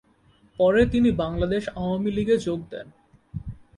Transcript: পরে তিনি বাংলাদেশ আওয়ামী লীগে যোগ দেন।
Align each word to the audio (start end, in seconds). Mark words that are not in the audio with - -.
পরে 0.59 0.81
তিনি 0.85 1.09
বাংলাদেশ 1.11 1.63
আওয়ামী 1.75 2.11
লীগে 2.11 2.35
যোগ 2.37 2.59
দেন। 2.71 2.87